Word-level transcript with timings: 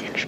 huge 0.00 0.26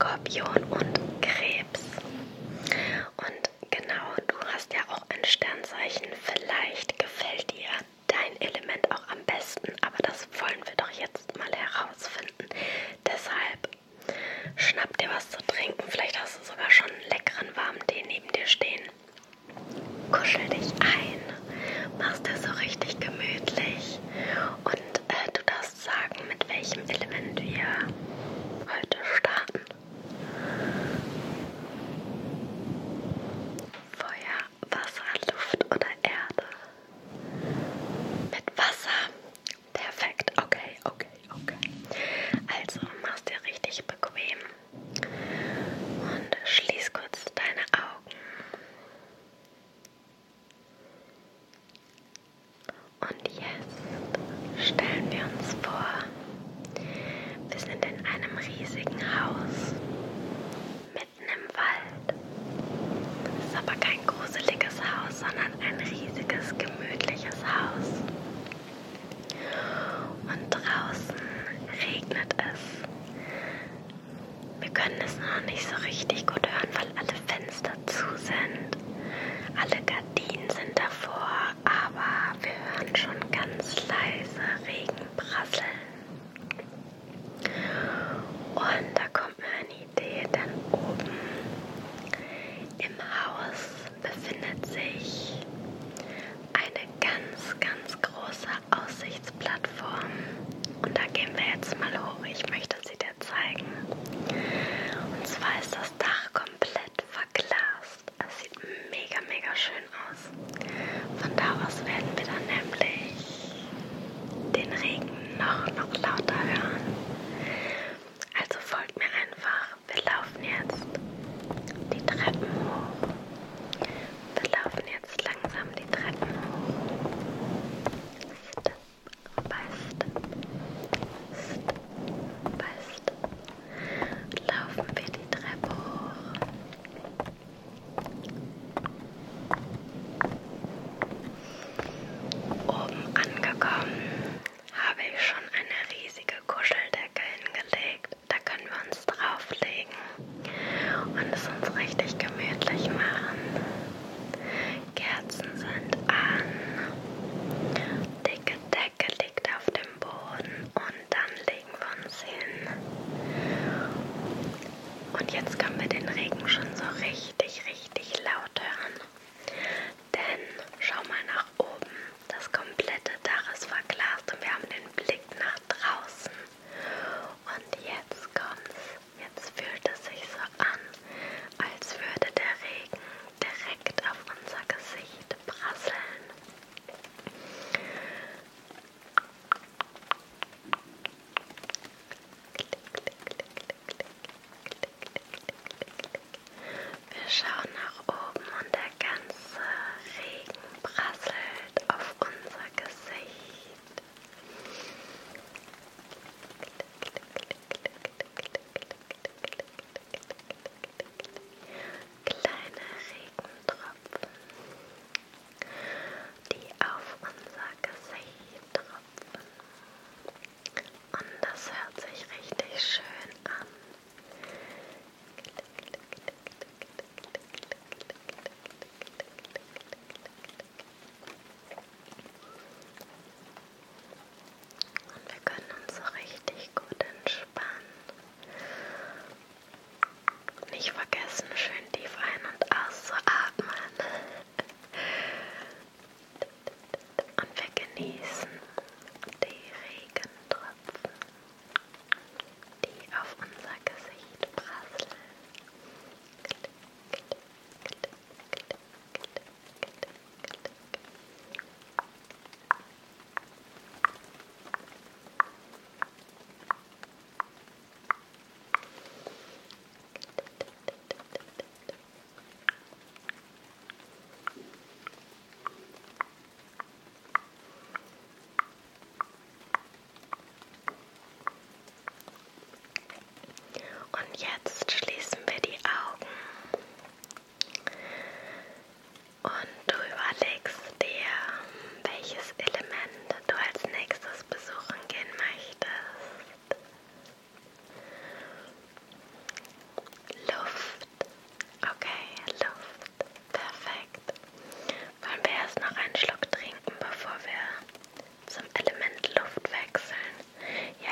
Skorpion 0.00 0.64
und 0.70 0.89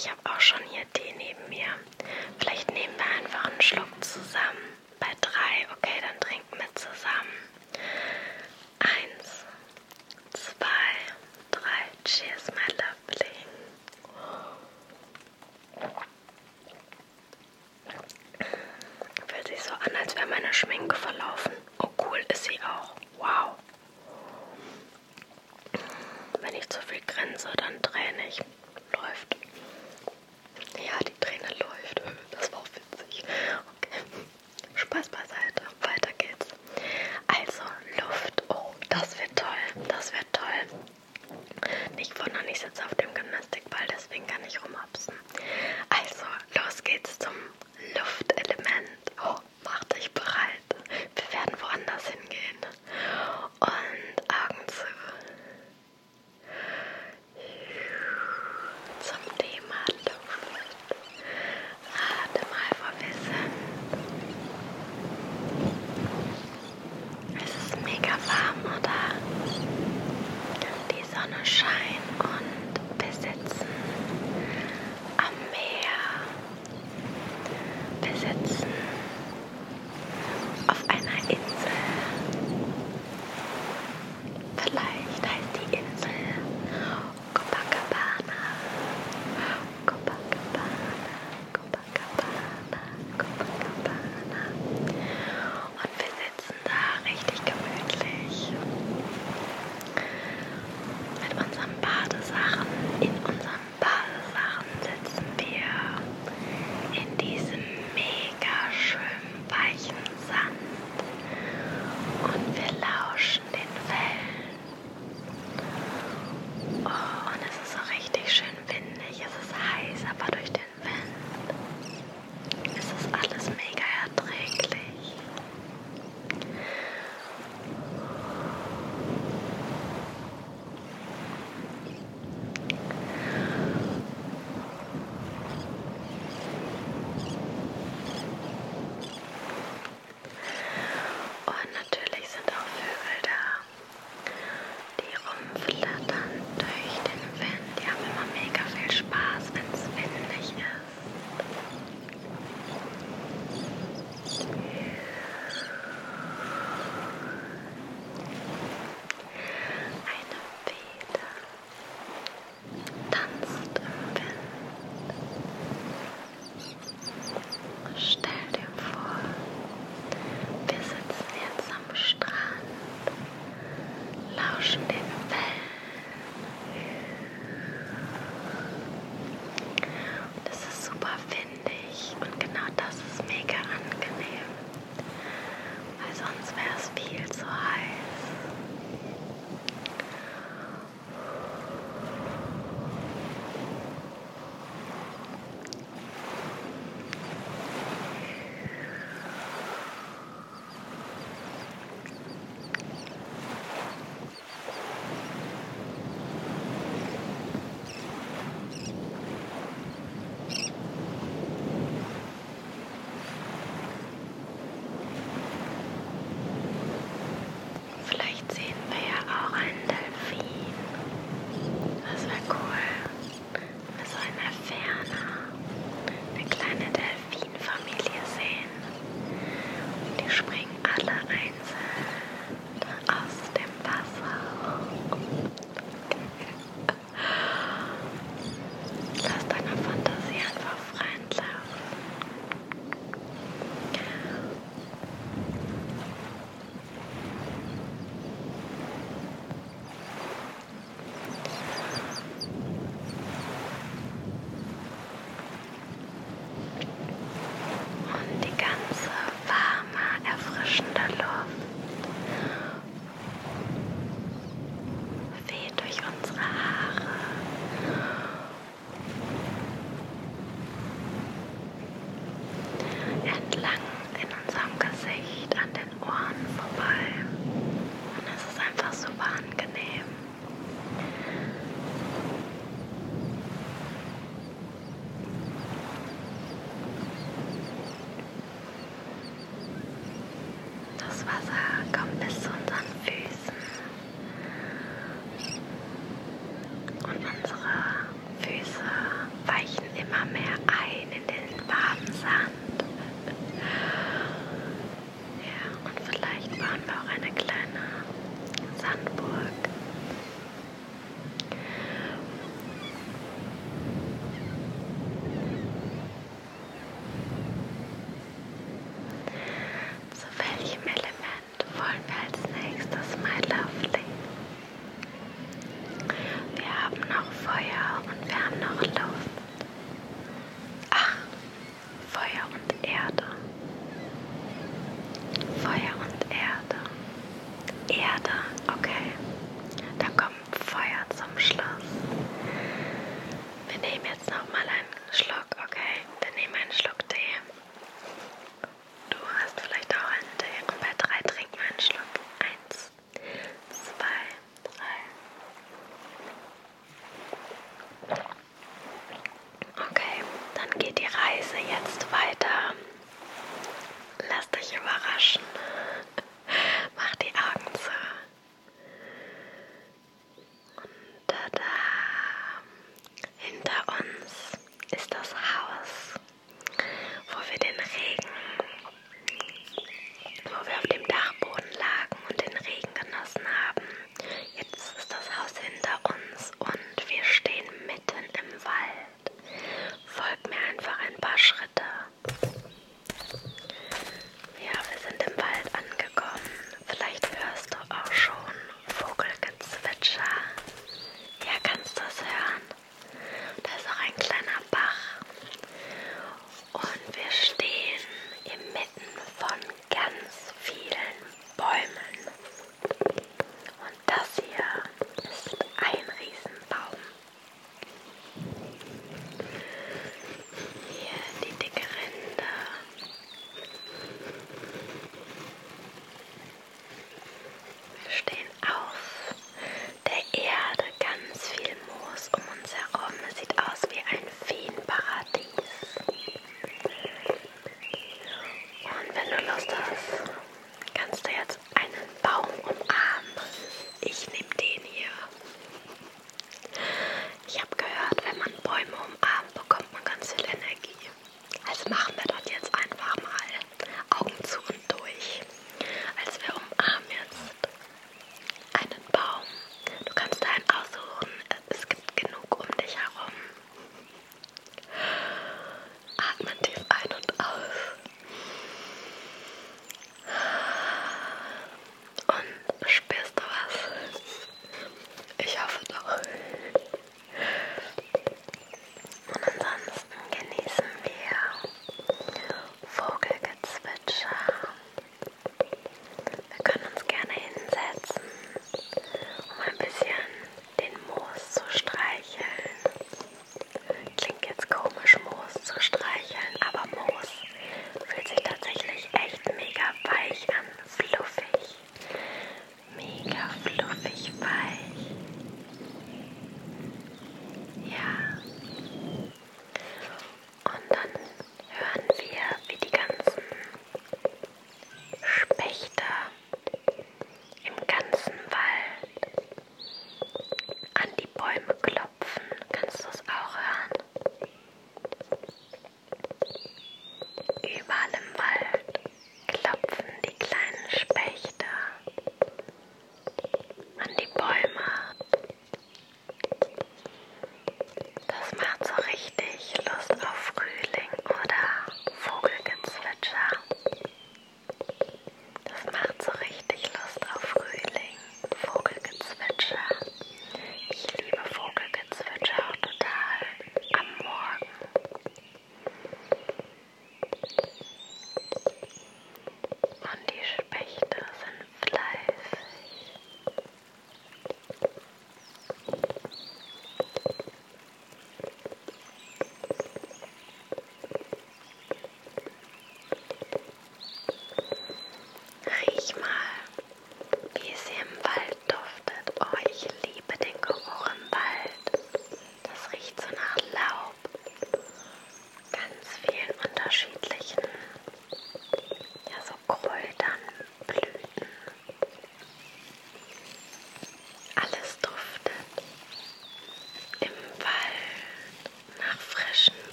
ich 0.00 0.10
habe 0.10 0.20
auch 0.24 0.40
schon 0.40 0.62
hier 0.70 0.90
Tee 0.94 1.14
neben 1.18 1.46
mir. 1.50 1.66
Vielleicht 2.38 2.70
nehmen 2.72 2.94
wir 2.96 3.04
einfach 3.18 3.44
einen 3.50 3.60
Schluck 3.60 4.02
zusammen. 4.02 4.69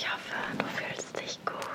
Ich 0.00 0.06
hoffe, 0.08 0.36
du 0.56 0.64
fühlst 0.64 1.20
dich 1.20 1.44
gut, 1.44 1.67